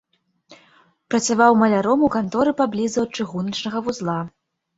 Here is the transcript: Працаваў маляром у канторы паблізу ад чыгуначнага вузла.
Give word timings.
Працаваў 1.13 1.51
маляром 1.63 1.99
у 2.07 2.09
канторы 2.17 2.51
паблізу 2.63 2.99
ад 3.05 3.11
чыгуначнага 3.21 3.85
вузла. 3.91 4.19